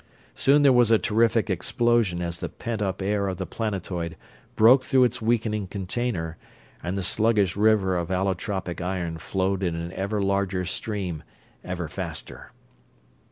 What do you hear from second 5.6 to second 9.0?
container, and the sluggish river of allotropic